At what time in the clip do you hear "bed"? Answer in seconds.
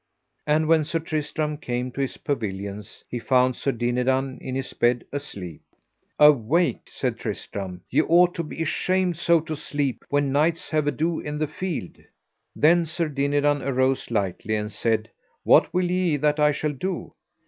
4.73-5.03